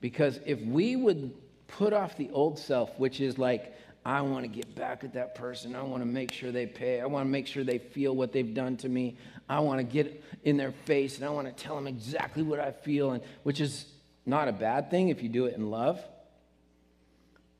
[0.00, 1.32] Because if we would
[1.68, 5.34] put off the old self, which is like, I want to get back at that
[5.34, 5.74] person.
[5.74, 7.00] I want to make sure they pay.
[7.00, 9.16] I want to make sure they feel what they've done to me.
[9.48, 12.60] I want to get in their face and I want to tell them exactly what
[12.60, 13.84] I feel, and which is
[14.24, 16.00] not a bad thing if you do it in love.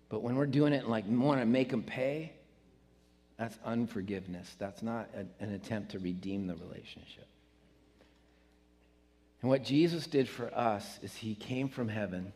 [0.09, 2.33] But when we're doing it like want to make them pay,
[3.39, 4.55] that's unforgiveness.
[4.59, 7.27] That's not a, an attempt to redeem the relationship.
[9.43, 12.33] And what Jesus did for us is he came from heaven,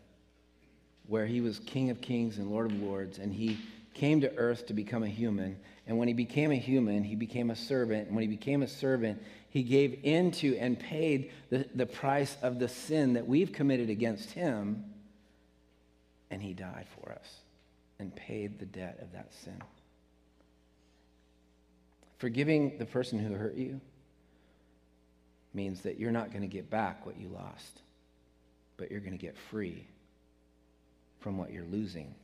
[1.06, 3.58] where he was King of kings and Lord of lords, and he
[3.94, 5.56] came to earth to become a human.
[5.86, 8.06] And when he became a human, he became a servant.
[8.06, 12.58] And when he became a servant, he gave into and paid the, the price of
[12.58, 14.84] the sin that we've committed against him.
[16.30, 17.40] And he died for us
[17.98, 19.60] and paid the debt of that sin.
[22.20, 23.80] Forgiving the person who hurt you
[25.54, 27.80] means that you're not going to get back what you lost,
[28.76, 29.86] but you're going to get free
[31.20, 32.14] from what you're losing.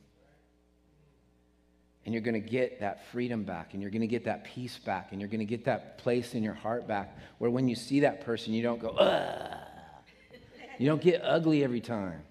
[2.05, 4.77] And you're going to get that freedom back, and you're going to get that peace
[4.77, 7.73] back, and you're going to get that place in your heart back where when you
[7.73, 9.57] see that person, you don't go, ugh.
[10.77, 12.21] You don't get ugly every time.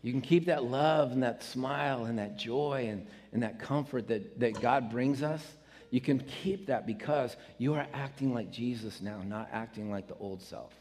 [0.00, 4.08] You can keep that love and that smile and that joy and, and that comfort
[4.08, 5.44] that, that God brings us
[5.90, 10.16] you can keep that because you are acting like Jesus now, not acting like the
[10.16, 10.72] old self.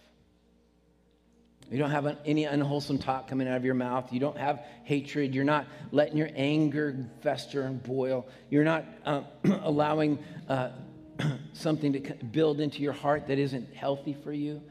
[1.69, 4.13] You don't have any unwholesome talk coming out of your mouth.
[4.13, 5.35] You don't have hatred.
[5.35, 8.25] You're not letting your anger fester and boil.
[8.49, 9.23] You're not uh,
[9.63, 10.69] allowing uh,
[11.53, 14.61] something to build into your heart that isn't healthy for you.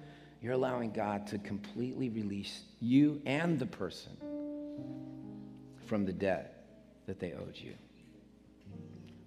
[0.41, 4.13] You're allowing God to completely release you and the person
[5.87, 6.65] from the debt
[7.07, 7.75] that they owed you.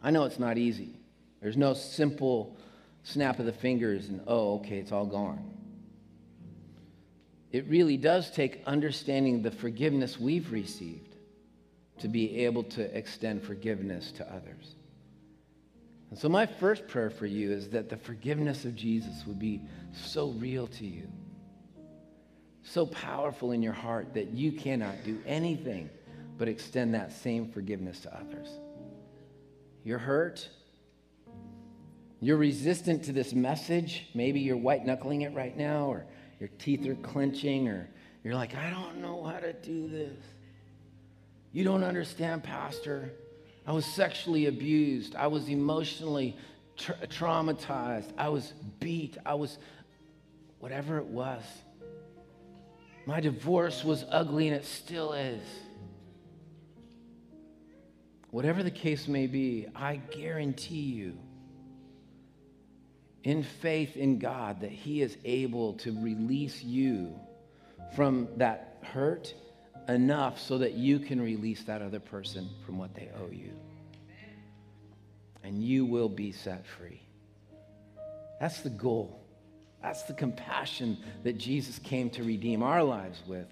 [0.01, 0.98] I know it's not easy.
[1.41, 2.57] There's no simple
[3.03, 5.59] snap of the fingers and, oh, okay, it's all gone
[7.51, 11.15] it really does take understanding the forgiveness we've received
[11.99, 14.75] to be able to extend forgiveness to others.
[16.11, 19.61] And so, my first prayer for you is that the forgiveness of Jesus would be
[19.93, 21.07] so real to you,
[22.63, 25.89] so powerful in your heart that you cannot do anything
[26.37, 28.47] but extend that same forgiveness to others.
[29.83, 30.47] You're hurt.
[32.21, 34.07] You're resistant to this message.
[34.13, 36.05] Maybe you're white knuckling it right now, or
[36.39, 37.89] your teeth are clenching, or
[38.23, 40.17] you're like, I don't know how to do this.
[41.53, 43.13] You don't understand, Pastor.
[43.65, 45.15] I was sexually abused.
[45.15, 46.35] I was emotionally
[46.75, 48.11] tra- traumatized.
[48.17, 49.17] I was beat.
[49.25, 49.57] I was
[50.59, 51.43] whatever it was.
[53.05, 55.41] My divorce was ugly and it still is.
[58.29, 61.17] Whatever the case may be, I guarantee you
[63.23, 67.13] in faith in God that He is able to release you
[67.95, 69.33] from that hurt
[69.87, 73.51] enough so that you can release that other person from what they owe you.
[75.43, 77.01] And you will be set free.
[78.39, 79.19] That's the goal.
[79.81, 83.47] That's the compassion that Jesus came to redeem our lives with.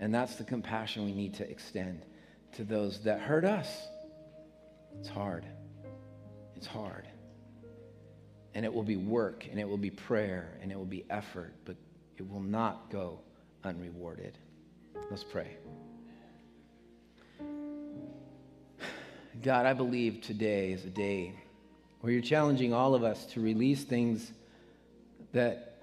[0.00, 2.04] And that's the compassion we need to extend
[2.56, 3.68] to those that hurt us.
[4.98, 5.44] It's hard.
[6.56, 7.06] It's hard.
[8.54, 11.54] And it will be work, and it will be prayer, and it will be effort,
[11.64, 11.76] but
[12.18, 13.18] it will not go
[13.64, 14.36] unrewarded.
[15.10, 15.56] Let's pray.
[19.42, 21.32] God, I believe today is a day
[22.00, 24.32] where you're challenging all of us to release things
[25.32, 25.82] that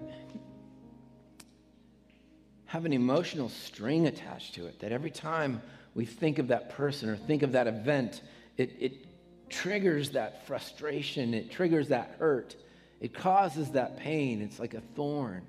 [2.66, 4.78] have an emotional string attached to it.
[4.78, 5.60] That every time
[5.94, 8.22] we think of that person or think of that event,
[8.56, 9.09] it, it
[9.50, 12.56] triggers that frustration, it triggers that hurt,
[13.00, 14.42] it causes that pain.
[14.42, 15.46] It's like a thorn.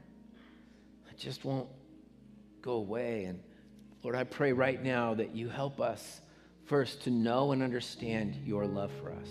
[1.10, 1.70] It just won't
[2.62, 3.26] go away.
[3.26, 3.42] And
[4.04, 6.22] Lord, I pray right now that you help us
[6.66, 9.28] first to know and understand your love for us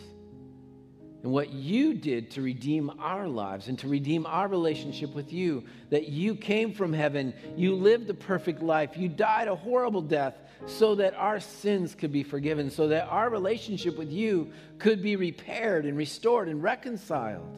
[1.23, 5.64] and what you did to redeem our lives and to redeem our relationship with you.
[5.91, 10.35] That you came from heaven, you lived a perfect life, you died a horrible death
[10.67, 15.17] so that our sins could be forgiven, so that our relationship with you could be
[15.17, 17.57] repaired and restored and reconciled,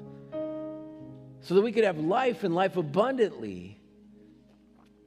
[1.41, 3.79] so that we could have life and life abundantly.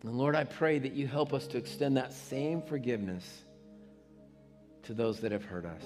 [0.03, 3.25] And Lord, I pray that you help us to extend that same forgiveness
[4.83, 5.83] to those that have hurt us.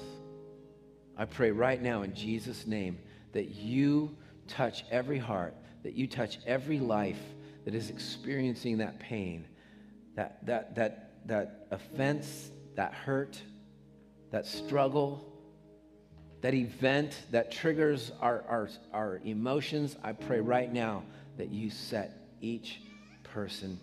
[1.18, 2.98] I pray right now in Jesus' name
[3.34, 4.16] that you
[4.48, 5.54] touch every heart,
[5.84, 7.20] that you touch every life
[7.66, 9.46] that is experiencing that pain,
[10.16, 13.42] that, that, that, that offense, that hurt,
[14.32, 15.26] that struggle,
[16.42, 19.98] that event that triggers our, our, our emotions.
[20.04, 21.04] I pray right now
[21.38, 22.12] that you set
[22.42, 22.82] each
[23.24, 23.80] person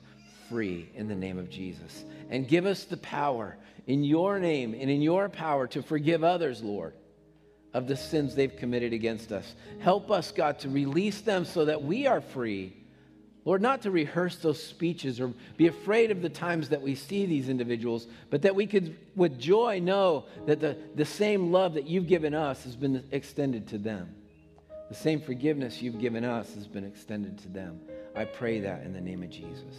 [0.49, 2.05] free in the name of Jesus.
[2.31, 3.57] And give us the power
[3.87, 6.95] in your name and in your power to forgive others, Lord
[7.77, 9.55] of the sins they've committed against us.
[9.81, 12.75] Help us, God, to release them so that we are free.
[13.47, 17.27] Lord, not to rehearse those speeches or be afraid of the times that we see
[17.27, 21.87] these individuals, but that we could, with joy, know that the, the same love that
[21.87, 24.13] you've given us has been extended to them.
[24.89, 27.81] The same forgiveness you've given us has been extended to them.
[28.17, 29.77] I pray that in the name of Jesus.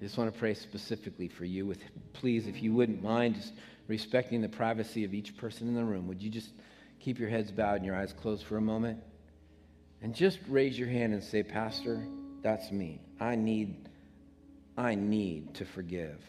[0.00, 1.64] I just want to pray specifically for you.
[1.64, 1.78] With
[2.12, 3.52] please, if you wouldn't mind, just
[3.86, 6.50] respecting the privacy of each person in the room, would you just
[6.98, 8.98] keep your heads bowed and your eyes closed for a moment?
[10.02, 12.06] And just raise your hand and say, Pastor,
[12.42, 13.00] that's me.
[13.18, 13.88] I need,
[14.76, 16.20] I need to forgive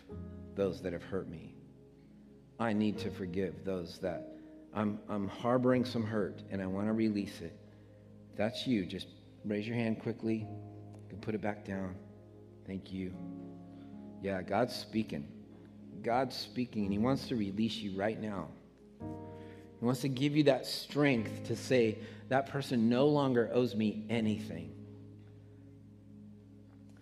[0.55, 1.53] those that have hurt me.
[2.59, 4.38] I need to forgive those that
[4.74, 7.57] I'm, I'm harboring some hurt and I want to release it.
[8.32, 9.07] If that's you, just
[9.45, 10.38] raise your hand quickly.
[10.38, 11.95] You can put it back down.
[12.65, 13.13] Thank you.
[14.22, 15.28] Yeah, God's speaking.
[16.03, 18.47] God's speaking and He wants to release you right now.
[19.80, 21.99] He wants to give you that strength to say,
[22.30, 24.73] that person no longer owes me anything.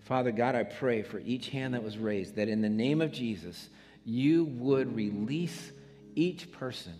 [0.01, 3.11] Father God, I pray for each hand that was raised that in the name of
[3.11, 3.69] Jesus,
[4.03, 5.71] you would release
[6.13, 6.93] each person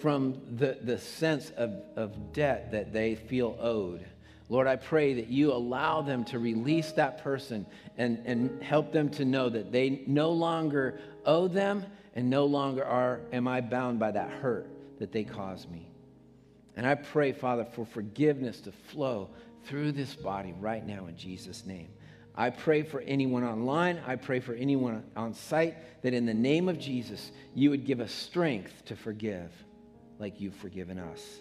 [0.00, 4.04] from the, the sense of, of debt that they feel owed.
[4.50, 7.64] Lord, I pray that you allow them to release that person
[7.96, 12.84] and, and help them to know that they no longer owe them and no longer
[12.84, 14.71] are, am I bound by that hurt
[15.02, 15.90] that they caused me.
[16.76, 19.30] And I pray, Father, for forgiveness to flow
[19.64, 21.88] through this body right now in Jesus' name.
[22.36, 24.00] I pray for anyone online.
[24.06, 27.98] I pray for anyone on site that in the name of Jesus, you would give
[27.98, 29.50] us strength to forgive
[30.20, 31.40] like you've forgiven us.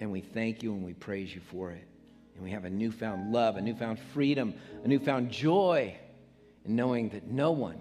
[0.00, 1.84] And we thank you and we praise you for it.
[2.34, 4.54] And we have a newfound love, a newfound freedom,
[4.84, 5.94] a newfound joy
[6.64, 7.78] in knowing that no one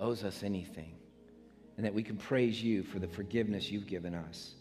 [0.00, 0.96] owes us anything
[1.80, 4.52] and that we can praise you for the forgiveness you've given us.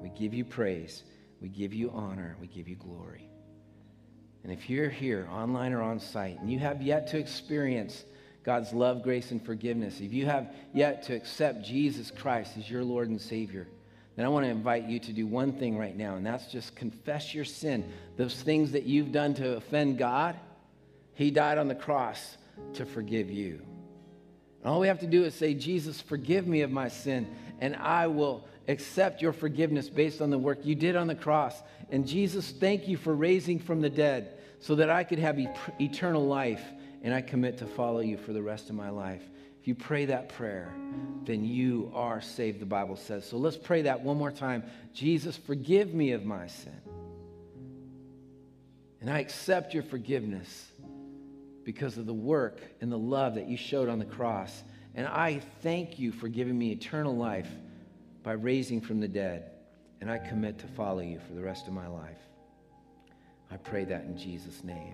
[0.00, 1.02] We give you praise,
[1.40, 3.28] we give you honor, we give you glory.
[4.44, 8.04] And if you're here, online or on site, and you have yet to experience
[8.44, 12.84] God's love, grace, and forgiveness, if you have yet to accept Jesus Christ as your
[12.84, 13.66] Lord and Savior,
[14.14, 16.76] then I want to invite you to do one thing right now, and that's just
[16.76, 17.92] confess your sin.
[18.16, 20.36] Those things that you've done to offend God,
[21.14, 22.36] He died on the cross
[22.74, 23.66] to forgive you.
[24.62, 27.26] And all we have to do is say, Jesus, forgive me of my sin,
[27.60, 31.60] and I will accept your forgiveness based on the work you did on the cross.
[31.90, 35.38] And Jesus, thank you for raising from the dead so that I could have
[35.80, 36.62] eternal life,
[37.02, 39.22] and I commit to follow you for the rest of my life.
[39.60, 40.72] If you pray that prayer,
[41.24, 43.24] then you are saved, the Bible says.
[43.24, 44.64] So let's pray that one more time.
[44.94, 46.80] Jesus, forgive me of my sin.
[49.00, 50.71] And I accept your forgiveness
[51.64, 54.62] because of the work and the love that you showed on the cross.
[54.94, 57.48] And I thank you for giving me eternal life
[58.22, 59.50] by raising from the dead.
[60.00, 62.18] And I commit to follow you for the rest of my life.
[63.50, 64.92] I pray that in Jesus' name.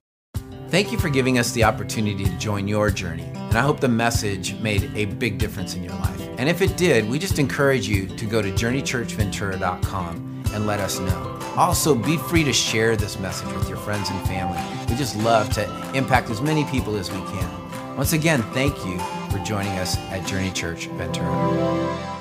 [0.69, 3.89] Thank you for giving us the opportunity to join your journey, and I hope the
[3.89, 6.21] message made a big difference in your life.
[6.37, 10.99] And if it did, we just encourage you to go to journeychurchventura.com and let us
[10.99, 11.41] know.
[11.57, 14.78] Also, be free to share this message with your friends and family.
[14.89, 17.97] We just love to impact as many people as we can.
[17.97, 18.99] Once again, thank you
[19.31, 22.18] for joining us at Journey Church Ventura.